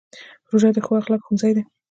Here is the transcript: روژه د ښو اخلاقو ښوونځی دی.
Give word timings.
روژه 0.49 0.69
د 0.75 0.77
ښو 0.85 0.93
اخلاقو 1.01 1.25
ښوونځی 1.25 1.51
دی. 1.55 1.63